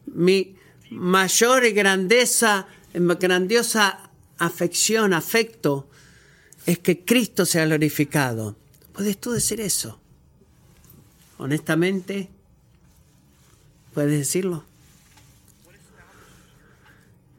[0.06, 0.56] Mi
[0.90, 5.88] mayor y grandeza, grandiosa afección, afecto,
[6.66, 8.58] es que Cristo sea glorificado.
[8.94, 10.00] ¿Puedes tú decir eso?
[11.38, 12.30] Honestamente,
[13.94, 14.64] ¿Puedes decirlo?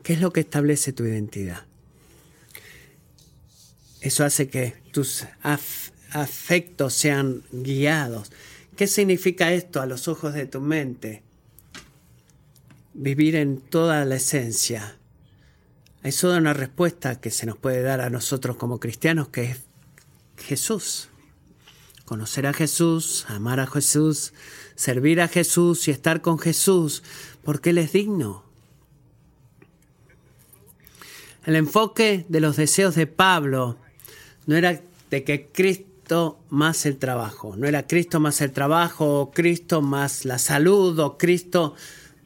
[0.03, 1.65] ¿Qué es lo que establece tu identidad?
[4.01, 5.25] Eso hace que tus
[6.13, 8.33] afectos sean guiados.
[8.77, 11.23] ¿Qué significa esto a los ojos de tu mente?
[12.95, 14.97] Vivir en toda la esencia.
[16.03, 19.59] Hay solo una respuesta que se nos puede dar a nosotros como cristianos, que es
[20.37, 21.09] Jesús.
[22.05, 24.33] Conocer a Jesús, amar a Jesús,
[24.75, 27.03] servir a Jesús y estar con Jesús,
[27.43, 28.45] porque Él es digno.
[31.45, 33.77] El enfoque de los deseos de Pablo
[34.47, 39.31] no era de que Cristo más el trabajo, no era Cristo más el trabajo, o
[39.33, 41.75] Cristo más la salud, o Cristo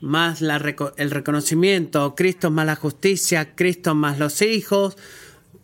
[0.00, 4.96] más el reconocimiento, o Cristo más la justicia, Cristo más los hijos,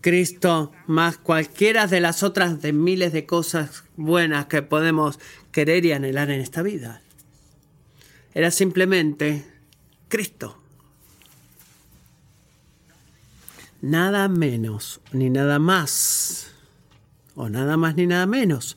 [0.02, 5.18] Cristo más cualquiera de las otras de miles de cosas buenas que podemos
[5.52, 7.00] querer y anhelar en esta vida.
[8.34, 9.46] Era simplemente
[10.08, 10.58] Cristo.
[13.80, 16.48] Nada menos ni nada más.
[17.34, 18.76] O nada más ni nada menos.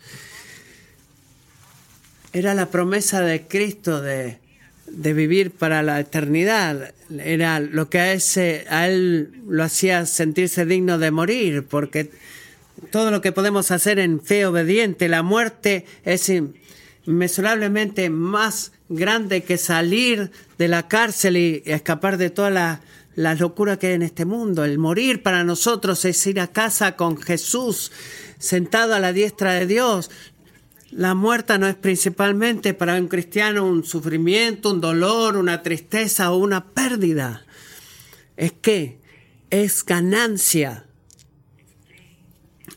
[2.34, 4.40] Era la promesa de Cristo de,
[4.88, 6.94] de vivir para la eternidad.
[7.18, 12.12] Era lo que a, ese, a él lo hacía sentirse digno de morir, porque
[12.92, 15.08] todo lo que podemos hacer en fe obediente.
[15.08, 16.32] La muerte es
[17.06, 22.82] inmesurablemente más grande que salir de la cárcel y escapar de toda la,
[23.16, 24.64] la locura que hay en este mundo.
[24.64, 27.92] El morir para nosotros es ir a casa con Jesús
[28.38, 30.12] sentado a la diestra de Dios.
[30.96, 36.38] La muerte no es principalmente para un cristiano un sufrimiento, un dolor, una tristeza o
[36.38, 37.46] una pérdida.
[38.38, 39.02] Es que
[39.50, 40.86] es ganancia.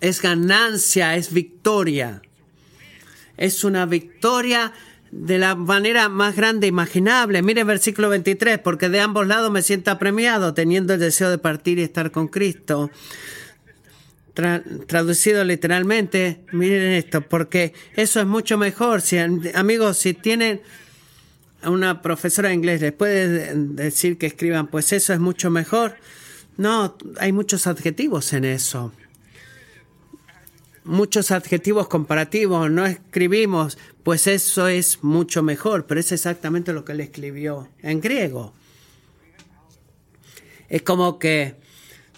[0.01, 2.21] Es ganancia, es victoria.
[3.37, 4.73] Es una victoria
[5.13, 7.41] de la manera más grande imaginable.
[7.43, 11.39] Mire el versículo 23, porque de ambos lados me siento apremiado, teniendo el deseo de
[11.39, 12.91] partir y estar con Cristo.
[14.87, 19.01] Traducido literalmente, miren esto, porque eso es mucho mejor.
[19.01, 20.61] Si, amigos, si tienen
[21.65, 25.97] una profesora de inglés, les puede decir que escriban, pues eso es mucho mejor.
[26.57, 28.93] No, hay muchos adjetivos en eso
[30.89, 36.93] muchos adjetivos comparativos, no escribimos, pues eso es mucho mejor, pero es exactamente lo que
[36.93, 38.55] él escribió en griego.
[40.71, 41.57] Es como que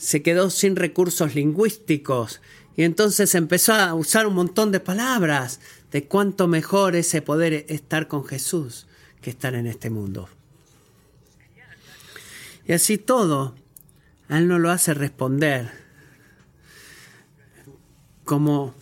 [0.00, 2.40] se quedó sin recursos lingüísticos
[2.74, 5.60] y entonces empezó a usar un montón de palabras
[5.92, 8.86] de cuánto mejor ese poder estar con Jesús
[9.20, 10.30] que estar en este mundo.
[12.66, 13.54] Y así todo,
[14.30, 15.70] él no lo hace responder
[18.24, 18.74] como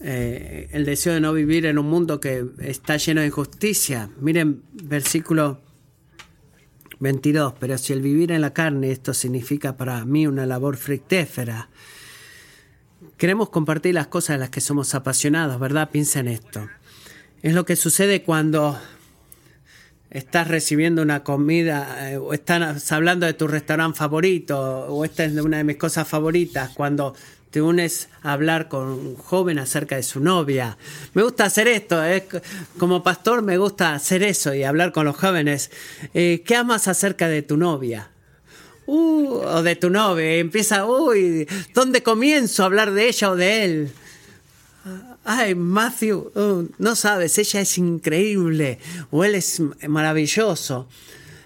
[0.00, 4.10] eh, el deseo de no vivir en un mundo que está lleno de injusticia.
[4.18, 5.60] Miren versículo
[7.00, 11.68] 22, pero si el vivir en la carne, esto significa para mí una labor fructífera.
[13.16, 15.90] Queremos compartir las cosas de las que somos apasionados, ¿verdad?
[15.90, 16.68] Piensa en esto.
[17.42, 18.78] Es lo que sucede cuando
[20.10, 25.34] estás recibiendo una comida eh, o estás hablando de tu restaurante favorito o esta es
[25.34, 27.14] una de mis cosas favoritas, cuando
[27.50, 30.76] te unes a hablar con un joven acerca de su novia.
[31.14, 32.26] Me gusta hacer esto, ¿eh?
[32.78, 35.70] como pastor me gusta hacer eso y hablar con los jóvenes.
[36.14, 38.10] Eh, ¿Qué amas acerca de tu novia?
[38.86, 40.34] Uh, o de tu novia.
[40.36, 43.92] empieza, uy, ¿dónde comienzo a hablar de ella o de él?
[45.24, 48.78] Ay, Matthew, uh, no sabes, ella es increíble
[49.10, 50.88] o él es maravilloso.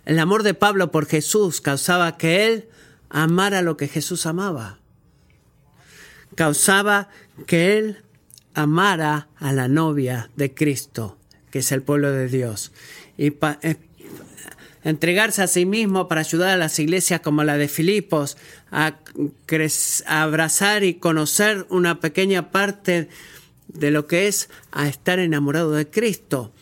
[0.04, 2.68] El amor de Pablo por Jesús causaba que él
[3.08, 4.79] amara lo que Jesús amaba
[6.34, 7.08] causaba
[7.46, 7.98] que él
[8.54, 11.16] amara a la novia de Cristo,
[11.50, 12.72] que es el pueblo de Dios,
[13.16, 13.76] y eh,
[14.84, 18.36] entregarse a sí mismo para ayudar a las iglesias como la de Filipos
[18.70, 18.98] a,
[20.06, 23.08] abrazar y conocer una pequeña parte
[23.68, 26.52] de lo que es a estar enamorado de Cristo.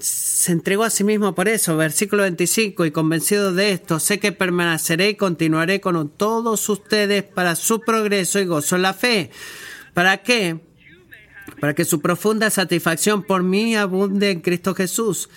[0.00, 1.76] Se entregó a sí mismo por eso.
[1.76, 7.56] Versículo 25, y convencido de esto, sé que permaneceré y continuaré con todos ustedes para
[7.56, 9.30] su progreso y gozo en la fe.
[9.94, 10.60] ¿Para qué?
[11.60, 15.28] Para que su profunda satisfacción por mí abunde en Cristo Jesús,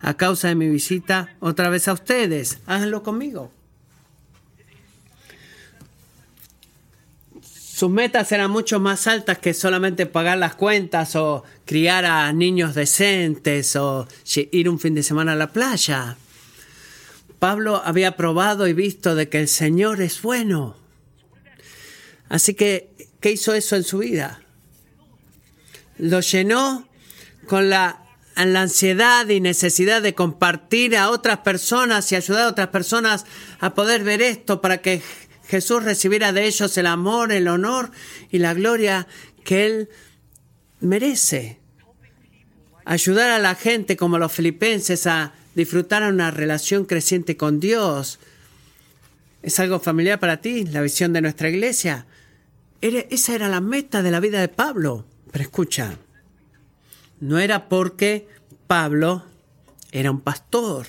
[0.00, 2.58] a causa de mi visita otra vez a ustedes.
[2.66, 3.55] Háganlo conmigo.
[7.76, 12.74] Sus metas eran mucho más altas que solamente pagar las cuentas o criar a niños
[12.74, 16.16] decentes o ir un fin de semana a la playa.
[17.38, 20.74] Pablo había probado y visto de que el Señor es bueno.
[22.30, 22.88] Así que,
[23.20, 24.40] ¿qué hizo eso en su vida?
[25.98, 26.88] Lo llenó
[27.46, 32.68] con la, la ansiedad y necesidad de compartir a otras personas y ayudar a otras
[32.68, 33.26] personas
[33.60, 35.02] a poder ver esto para que
[35.48, 37.90] Jesús recibiera de ellos el amor, el honor
[38.30, 39.06] y la gloria
[39.44, 39.88] que Él
[40.80, 41.60] merece.
[42.84, 48.18] Ayudar a la gente como los filipenses a disfrutar una relación creciente con Dios.
[49.42, 52.06] ¿Es algo familiar para ti, la visión de nuestra iglesia?
[52.80, 55.06] Esa era la meta de la vida de Pablo.
[55.32, 55.96] Pero escucha,
[57.20, 58.28] no era porque
[58.66, 59.24] Pablo
[59.92, 60.86] era un pastor.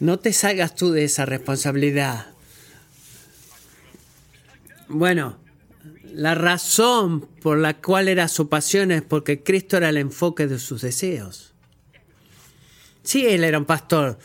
[0.00, 2.26] No te salgas tú de esa responsabilidad.
[4.88, 5.36] Bueno,
[6.12, 10.58] la razón por la cual era su pasión es porque Cristo era el enfoque de
[10.58, 11.54] sus deseos.
[13.02, 14.18] Sí, él era un pastor,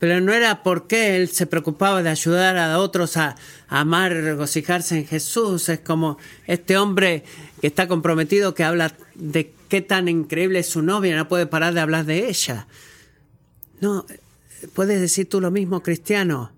[0.00, 3.36] pero no era porque él se preocupaba de ayudar a otros a,
[3.68, 5.68] amar y regocijarse en Jesús.
[5.68, 7.24] Es como este hombre
[7.60, 11.74] que está comprometido que habla de qué tan increíble es su novia, no puede parar
[11.74, 12.66] de hablar de ella.
[13.80, 14.06] No,
[14.72, 16.52] puedes decir tú lo mismo, cristiano.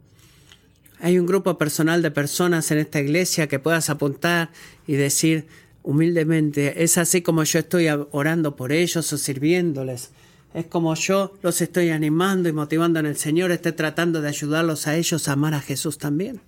[1.01, 4.51] Hay un grupo personal de personas en esta iglesia que puedas apuntar
[4.87, 5.47] y decir
[5.83, 10.11] humildemente, es así como yo estoy orando por ellos o sirviéndoles.
[10.53, 14.87] Es como yo los estoy animando y motivando en el Señor, estoy tratando de ayudarlos
[14.87, 16.41] a ellos a amar a Jesús también.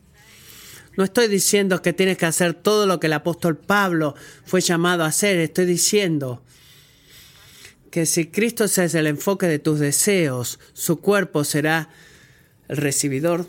[0.97, 5.05] No estoy diciendo que tienes que hacer todo lo que el apóstol Pablo fue llamado
[5.05, 5.39] a hacer.
[5.39, 6.43] Estoy diciendo
[7.91, 11.89] que si Cristo es el enfoque de tus deseos, su cuerpo será
[12.69, 13.47] el recibidor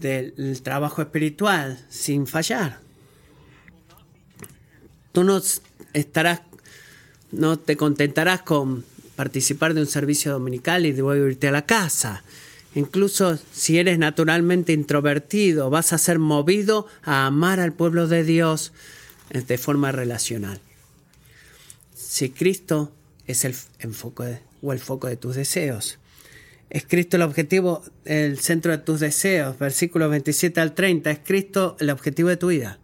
[0.00, 2.80] del trabajo espiritual sin fallar.
[5.12, 5.40] Tú no
[5.92, 6.40] estarás,
[7.30, 8.84] no te contentarás con
[9.14, 12.24] participar de un servicio dominical y luego irte a la casa.
[12.74, 18.72] Incluso si eres naturalmente introvertido, vas a ser movido a amar al pueblo de Dios
[19.30, 20.60] de forma relacional.
[21.94, 22.90] Si Cristo
[23.26, 25.98] es el enfoque o el foco de tus deseos.
[26.70, 29.58] Es Cristo el objetivo, el centro de tus deseos.
[29.58, 31.10] Versículos 27 al 30.
[31.10, 32.78] Es Cristo el objetivo de tu vida.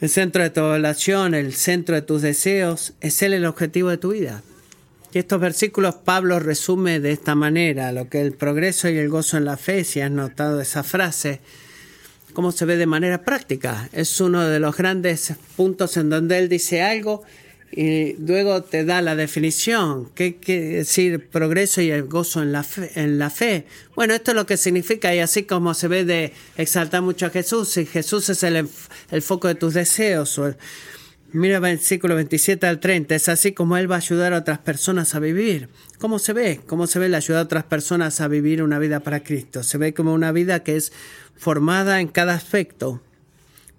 [0.00, 3.98] El centro de tu oración, el centro de tus deseos, es Él el objetivo de
[3.98, 4.42] tu vida.
[5.12, 9.38] Y estos versículos Pablo resume de esta manera lo que el progreso y el gozo
[9.38, 11.40] en la fe, si has notado esa frase,
[12.36, 13.88] cómo se ve de manera práctica.
[13.94, 17.22] Es uno de los grandes puntos en donde él dice algo
[17.72, 20.10] y luego te da la definición.
[20.14, 23.64] ¿Qué quiere decir progreso y el gozo en la, fe, en la fe?
[23.94, 27.30] Bueno, esto es lo que significa y así como se ve de exaltar mucho a
[27.30, 28.68] Jesús, y Jesús es el,
[29.10, 30.38] el foco de tus deseos.
[30.38, 30.54] O
[31.32, 35.14] Mira versículo 27 al 30, es así como Él va a ayudar a otras personas
[35.14, 35.68] a vivir.
[35.98, 36.60] ¿Cómo se ve?
[36.66, 39.62] ¿Cómo se ve la ayuda a otras personas a vivir una vida para Cristo?
[39.62, 40.92] Se ve como una vida que es
[41.36, 43.02] formada en cada aspecto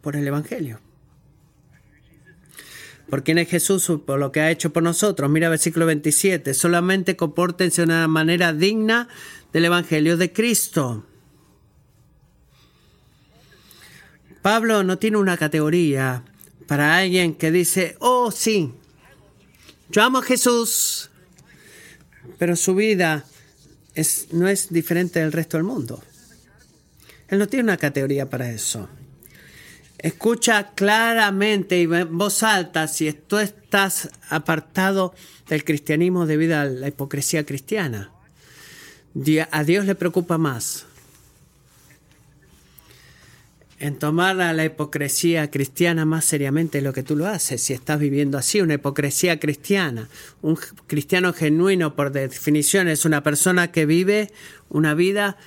[0.02, 0.82] por el Evangelio.
[3.10, 3.90] ¿Por quién es Jesús?
[4.06, 5.30] Por lo que ha hecho por nosotros.
[5.30, 6.54] Mira versículo 27.
[6.54, 9.08] Solamente compórtense de una manera digna
[9.54, 11.06] del Evangelio de Cristo.
[14.42, 16.24] Pablo no tiene una categoría
[16.68, 18.74] para alguien que dice, oh sí,
[19.90, 21.10] yo amo a Jesús,
[22.38, 23.26] pero su vida
[23.96, 26.04] es, no es diferente del resto del mundo.
[27.30, 28.90] Él no tiene una categoría para eso.
[29.98, 35.16] Escucha claramente y en voz alta si tú estás apartado
[35.48, 38.12] del cristianismo debido a la hipocresía cristiana.
[39.52, 40.87] A Dios le preocupa más
[43.80, 48.00] en tomar a la hipocresía cristiana más seriamente lo que tú lo haces, si estás
[48.00, 50.10] viviendo así, una hipocresía cristiana.
[50.42, 50.58] Un
[50.88, 54.32] cristiano genuino, por definición, es una persona que vive
[54.70, 55.38] una vida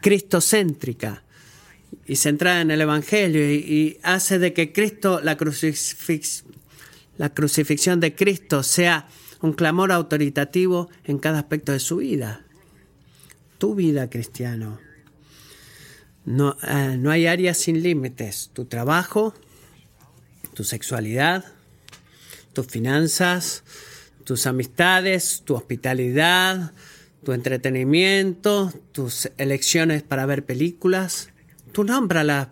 [0.00, 1.24] cristocéntrica
[2.06, 5.36] y centrada en el Evangelio y, hace de que Cristo, la,
[7.18, 9.08] la crucifixión de Cristo, sea
[9.42, 12.44] un clamor autoritativo en cada aspecto de su vida.
[13.58, 14.85] Tu vida, cristiano
[16.26, 18.50] no, eh, no hay áreas sin límites.
[18.52, 19.32] Tu trabajo,
[20.54, 21.44] tu sexualidad,
[22.52, 23.62] tus finanzas,
[24.24, 26.72] tus amistades, tu hospitalidad,
[27.24, 31.30] tu entretenimiento, tus elecciones para ver películas.
[31.72, 32.48] Tú nómbralas.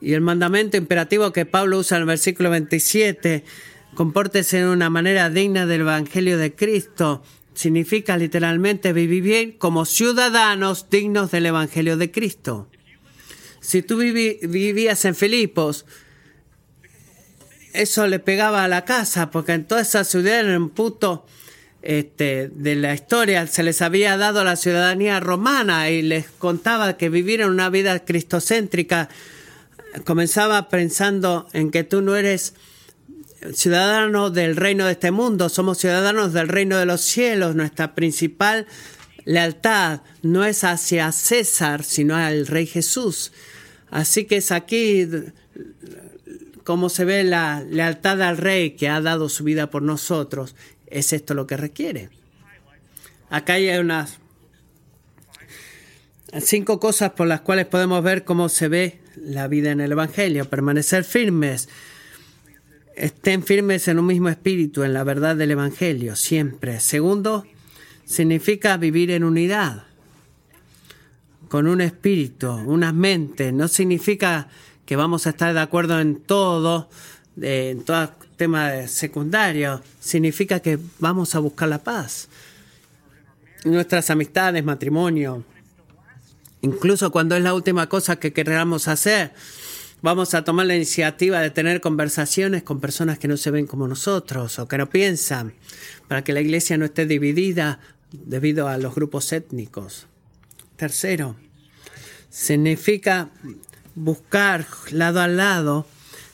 [0.00, 3.44] Y el mandamiento imperativo que Pablo usa en el versículo 27,
[3.94, 7.22] compórtese de una manera digna del Evangelio de Cristo,
[7.60, 12.70] significa literalmente vivir bien como ciudadanos dignos del Evangelio de Cristo.
[13.60, 15.84] Si tú vivías en Filipos,
[17.74, 21.26] eso le pegaba a la casa, porque en toda esa ciudad, en un punto
[21.82, 27.10] este, de la historia, se les había dado la ciudadanía romana y les contaba que
[27.10, 29.10] vivieron una vida cristocéntrica.
[30.04, 32.54] Comenzaba pensando en que tú no eres
[33.54, 37.54] ciudadanos del reino de este mundo, somos ciudadanos del reino de los cielos.
[37.54, 38.66] Nuestra principal
[39.24, 43.32] lealtad no es hacia César, sino al Rey Jesús.
[43.90, 45.08] Así que es aquí
[46.64, 50.54] como se ve la lealtad al Rey que ha dado su vida por nosotros.
[50.86, 52.10] Es esto lo que requiere.
[53.28, 54.18] Acá hay unas
[56.40, 60.48] cinco cosas por las cuales podemos ver cómo se ve la vida en el Evangelio.
[60.48, 61.68] Permanecer firmes,
[62.96, 66.80] estén firmes en un mismo espíritu, en la verdad del Evangelio, siempre.
[66.80, 67.44] Segundo,
[68.04, 69.84] significa vivir en unidad,
[71.48, 73.52] con un espíritu, una mente.
[73.52, 74.48] No significa
[74.84, 76.88] que vamos a estar de acuerdo en todo,
[77.40, 79.82] en todo tema secundario.
[80.00, 82.28] Significa que vamos a buscar la paz.
[83.64, 85.44] Nuestras amistades, matrimonio,
[86.62, 89.32] incluso cuando es la última cosa que queramos hacer,
[90.02, 93.86] Vamos a tomar la iniciativa de tener conversaciones con personas que no se ven como
[93.86, 95.52] nosotros o que no piensan,
[96.08, 97.80] para que la iglesia no esté dividida
[98.10, 100.06] debido a los grupos étnicos.
[100.76, 101.36] Tercero,
[102.30, 103.28] significa
[103.94, 105.86] buscar lado a lado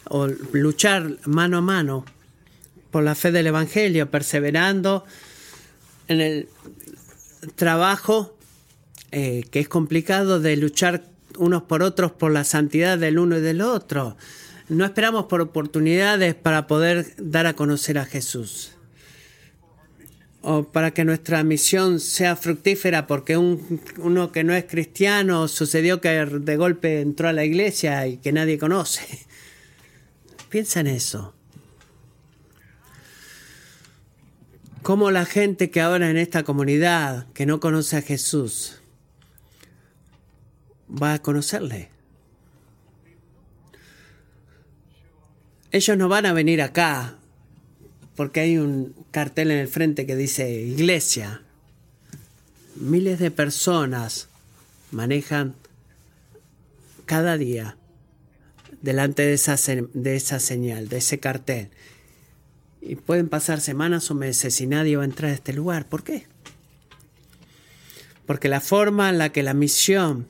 [0.05, 2.05] o luchar mano a mano
[2.93, 5.05] por la fe del Evangelio, perseverando
[6.07, 6.49] en el
[7.57, 8.37] trabajo
[9.11, 13.41] eh, que es complicado de luchar unos por otros por la santidad del uno y
[13.41, 14.17] del otro.
[14.69, 18.73] No esperamos por oportunidades para poder dar a conocer a Jesús.
[20.43, 26.01] O para que nuestra misión sea fructífera porque un, uno que no es cristiano sucedió
[26.01, 29.27] que de golpe entró a la iglesia y que nadie conoce.
[30.49, 31.37] Piensa en eso.
[34.87, 38.79] cómo la gente que ahora en esta comunidad, que no conoce a Jesús,
[40.91, 41.91] va a conocerle.
[45.73, 47.19] Ellos no van a venir acá
[48.15, 51.43] porque hay un cartel en el frente que dice iglesia.
[52.77, 54.29] Miles de personas
[54.91, 55.55] manejan
[57.05, 57.77] cada día
[58.81, 59.57] delante de esa,
[59.95, 61.71] de esa señal, de ese cartel.
[62.81, 65.87] Y pueden pasar semanas o meses y nadie va a entrar a este lugar.
[65.89, 66.27] ¿Por qué?
[68.27, 70.27] Porque la forma en la que la misión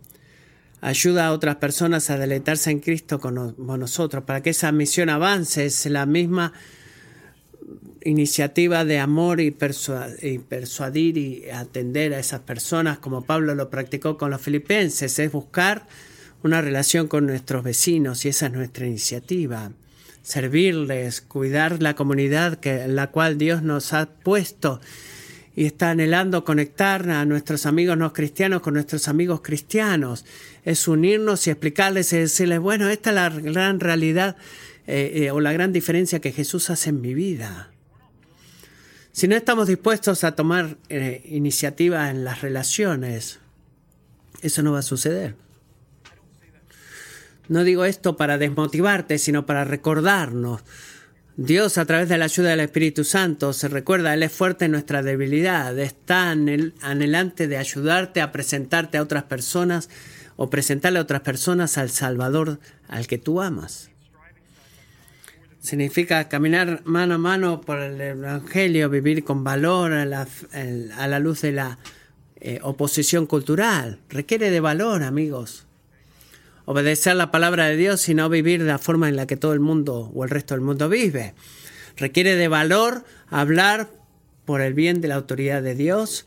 [0.80, 5.66] ayuda a otras personas a deleitarse en Cristo con nosotros, para que esa misión avance,
[5.66, 6.52] es la misma
[8.04, 9.56] iniciativa de amor y,
[10.22, 15.32] y, persuadir y atender a esas personas como Pablo lo practicó con los filipenses, es
[15.32, 15.86] buscar
[16.42, 19.72] una relación con nuestros vecinos y esa es nuestra iniciativa.
[20.22, 24.80] Servirles, cuidar la comunidad que, en la cual Dios nos ha puesto
[25.56, 30.26] y está anhelando conectar a nuestros amigos no cristianos con nuestros amigos cristianos.
[30.64, 34.36] Es unirnos y explicarles y decirles, bueno, esta es la gran realidad
[34.86, 37.70] eh, eh, o la gran diferencia que Jesús hace en mi vida.
[39.12, 43.38] Si no estamos dispuestos a tomar eh, iniciativa en las relaciones,
[44.42, 45.36] eso no va a suceder.
[47.48, 50.62] No digo esto para desmotivarte, sino para recordarnos.
[51.38, 54.70] Dios, a través de la ayuda del Espíritu Santo, se recuerda, Él es fuerte en
[54.70, 59.90] nuestra debilidad, está anhelante de ayudarte a presentarte a otras personas
[60.36, 62.58] o presentarle a otras personas al Salvador
[62.88, 63.90] al que tú amas.
[65.60, 71.52] Significa caminar mano a mano por el Evangelio, vivir con valor a la, luz de
[71.52, 71.78] la
[72.40, 73.98] eh, oposición cultural.
[74.08, 75.65] Requiere de valor, amigos
[76.66, 79.54] obedecer la palabra de Dios y no vivir de la forma en la que todo
[79.54, 81.34] el mundo o el resto del mundo vive.
[81.96, 83.88] Requiere de valor hablar
[84.44, 86.26] por el bien de la autoridad de Dios.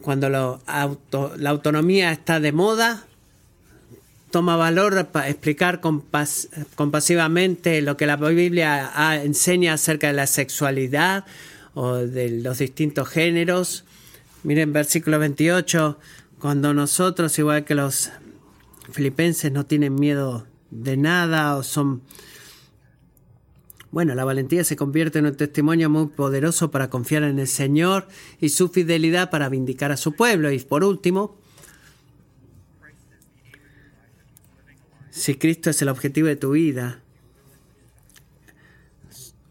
[0.00, 3.04] Cuando la autonomía está de moda,
[4.30, 11.24] toma valor para explicar compasivamente lo que la Biblia enseña acerca de la sexualidad
[11.74, 13.84] o de los distintos géneros.
[14.42, 15.98] Miren versículo 28,
[16.38, 18.10] cuando nosotros, igual que los
[18.90, 22.02] filipenses no tienen miedo de nada o son...
[23.90, 28.08] Bueno, la valentía se convierte en un testimonio muy poderoso para confiar en el Señor
[28.40, 30.50] y su fidelidad para vindicar a su pueblo.
[30.50, 31.38] Y por último,
[35.10, 37.04] si Cristo es el objetivo de tu vida,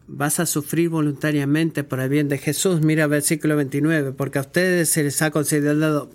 [0.06, 2.82] vas a sufrir voluntariamente por el bien de Jesús.
[2.82, 6.10] Mira versículo 29, porque a ustedes se les ha considerado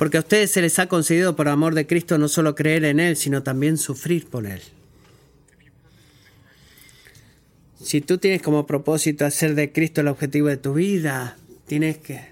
[0.00, 3.00] porque a ustedes se les ha concedido por amor de Cristo no solo creer en
[3.00, 4.62] Él, sino también sufrir por Él.
[7.82, 11.36] Si tú tienes como propósito hacer de Cristo el objetivo de tu vida,
[11.66, 12.22] tienes que,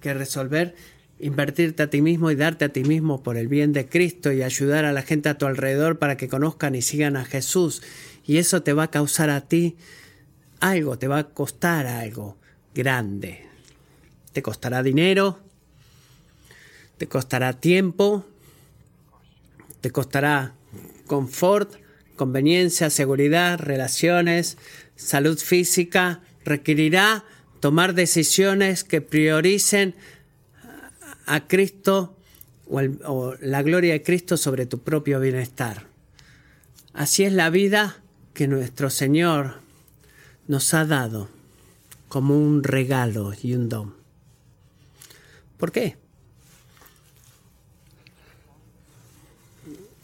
[0.00, 0.74] que resolver
[1.20, 4.42] invertirte a ti mismo y darte a ti mismo por el bien de Cristo y
[4.42, 7.82] ayudar a la gente a tu alrededor para que conozcan y sigan a Jesús.
[8.24, 9.76] Y eso te va a causar a ti
[10.60, 12.38] algo, te va a costar algo
[12.74, 13.42] grande.
[14.32, 15.40] Te costará dinero,
[16.98, 18.26] te costará tiempo,
[19.80, 20.54] te costará
[21.06, 21.76] confort,
[22.16, 24.58] conveniencia, seguridad, relaciones,
[24.96, 27.24] salud física, requerirá
[27.60, 29.94] tomar decisiones que prioricen
[31.26, 32.16] a Cristo
[32.66, 35.86] o, la gloria de Cristo sobre tu propio bienestar.
[36.92, 38.02] Así es la vida
[38.34, 39.60] que nuestro Señor
[40.48, 41.28] nos ha dado
[42.08, 43.94] como un regalo y un don.
[45.56, 45.96] ¿Por qué?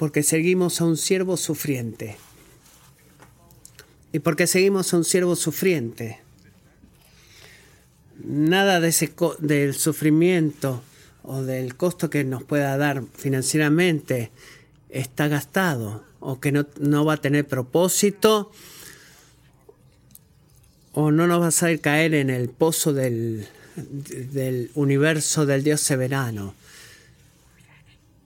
[0.04, 2.18] Porque seguimos a un siervo sufriente.
[4.12, 6.20] ¿Y porque seguimos a un siervo sufriente?
[8.22, 10.82] Nada de ese del sufrimiento
[11.22, 14.30] o del costo que nos pueda dar financieramente
[14.90, 18.52] está gastado o que no, no va a tener propósito
[20.92, 25.80] o no nos va a hacer caer en el pozo del, del universo del Dios
[25.80, 26.54] soberano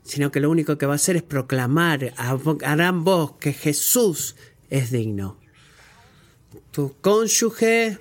[0.09, 4.35] sino que lo único que va a hacer es proclamar, harán voz que Jesús
[4.71, 5.39] es digno.
[6.73, 7.99] Tu cónyuge,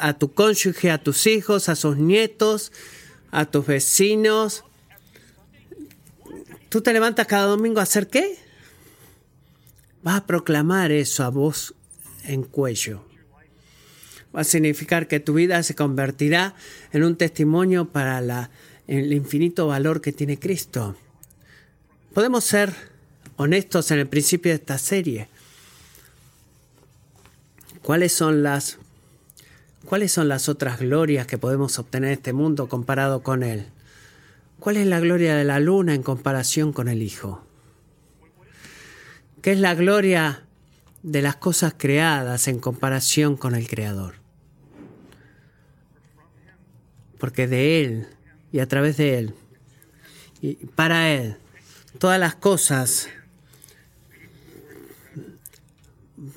[0.00, 2.72] a tu cónyuge, a tus hijos, a sus nietos,
[3.30, 4.64] a tus vecinos,
[6.72, 8.38] ¿Tú te levantas cada domingo a hacer qué?
[10.02, 11.74] Vas a proclamar eso a voz
[12.24, 13.04] en cuello.
[14.34, 16.54] Va a significar que tu vida se convertirá
[16.92, 18.50] en un testimonio para la,
[18.86, 20.96] el infinito valor que tiene Cristo.
[22.14, 22.74] Podemos ser
[23.36, 25.28] honestos en el principio de esta serie.
[27.82, 28.78] ¿Cuáles son las
[29.84, 33.66] cuáles son las otras glorias que podemos obtener en este mundo comparado con él?
[34.60, 37.42] ¿Cuál es la gloria de la luna en comparación con el Hijo?
[39.42, 40.44] ¿Qué es la gloria
[41.02, 44.14] de las cosas creadas en comparación con el Creador?
[47.18, 48.06] Porque de Él
[48.52, 49.34] y a través de Él
[50.42, 51.36] y para Él,
[51.98, 53.08] todas las cosas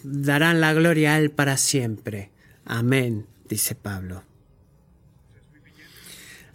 [0.04, 2.30] darán la gloria a Él para siempre.
[2.66, 4.24] Amén, dice Pablo.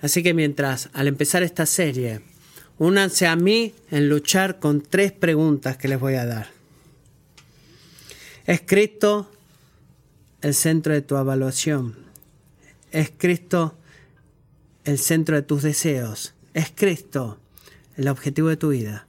[0.00, 2.20] Así que mientras, al empezar esta serie,
[2.78, 6.50] únanse a mí en luchar con tres preguntas que les voy a dar.
[8.46, 9.28] ¿Es Cristo
[10.40, 11.96] el centro de tu evaluación?
[12.92, 13.76] ¿Es Cristo
[14.84, 16.34] el centro de tus deseos?
[16.54, 17.38] ¿Es Cristo
[17.96, 19.06] el objetivo de tu vida?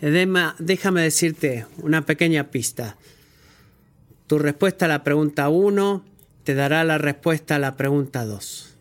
[0.00, 2.96] Edema, déjame decirte una pequeña pista.
[4.26, 6.04] Tu respuesta a la pregunta 1
[6.44, 8.74] te dará la respuesta a la pregunta 2.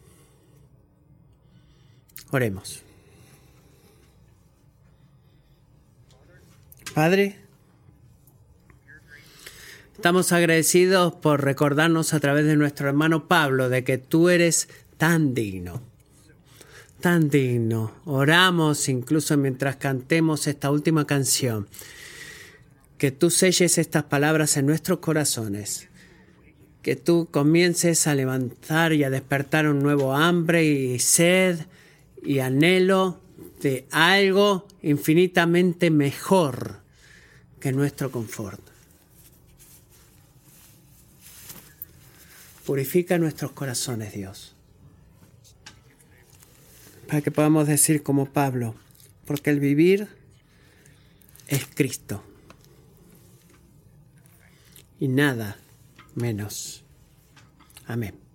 [2.32, 2.84] Oremos.
[6.93, 7.38] Padre,
[9.95, 14.67] estamos agradecidos por recordarnos a través de nuestro hermano Pablo de que tú eres
[14.98, 15.82] tan digno,
[17.02, 17.93] tan digno.
[18.06, 21.68] Oramos incluso mientras cantemos esta última canción,
[22.98, 25.88] que tú selles estas palabras en nuestros corazones
[26.88, 31.60] que tú comiences a levantar y a despertar un nuevo hambre y sed
[32.24, 33.20] y anhelo
[33.62, 36.80] de algo infinitamente mejor
[37.60, 38.62] que nuestro confort.
[42.66, 44.56] Purifica nuestros corazones, Dios,
[47.08, 48.76] para que podamos decir como Pablo,
[49.26, 50.08] porque el vivir
[51.47, 52.24] es Cristo
[54.99, 55.58] y nada
[56.16, 56.84] menos.
[57.86, 58.26] Amén.